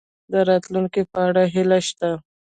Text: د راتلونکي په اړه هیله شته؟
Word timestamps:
د 0.31 0.33
راتلونکي 0.49 1.01
په 1.11 1.19
اړه 1.27 1.43
هیله 1.53 1.79
شته؟ 1.87 2.09